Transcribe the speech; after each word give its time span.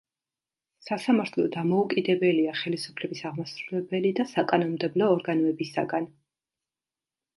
სასამართლო 0.85 1.43
დამოუკიდებელია 1.55 2.55
ხელისუფლების 2.61 3.21
აღმასრულებელი 3.31 4.13
და 4.21 4.27
საკანონმდებლო 4.33 5.11
ორგანოებისაგან. 5.19 6.09